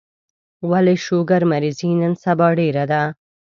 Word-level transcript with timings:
ولي 0.69 0.95
شوګر 1.05 1.41
مريضي 1.51 1.91
نن 1.99 2.13
سبا 2.23 2.47
ډيره 2.59 2.83
ده 2.91 3.01